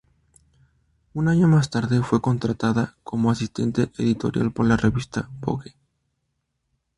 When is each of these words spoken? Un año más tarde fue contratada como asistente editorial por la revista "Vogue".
Un 1.13 1.27
año 1.27 1.47
más 1.47 1.69
tarde 1.69 2.01
fue 2.01 2.21
contratada 2.21 2.95
como 3.03 3.29
asistente 3.29 3.91
editorial 3.99 4.51
por 4.51 4.65
la 4.65 4.75
revista 4.75 5.29
"Vogue". 5.41 5.75